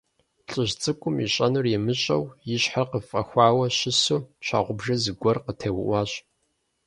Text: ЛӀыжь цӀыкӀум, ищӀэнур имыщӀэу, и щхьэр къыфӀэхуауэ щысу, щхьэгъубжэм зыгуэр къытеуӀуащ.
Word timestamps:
ЛӀыжь 0.49 0.73
цӀыкӀум, 0.81 1.15
ищӀэнур 1.25 1.65
имыщӀэу, 1.75 2.23
и 2.55 2.57
щхьэр 2.61 2.87
къыфӀэхуауэ 2.91 3.65
щысу, 3.77 4.19
щхьэгъубжэм 4.45 4.97
зыгуэр 5.03 5.37
къытеуӀуащ. 5.45 6.11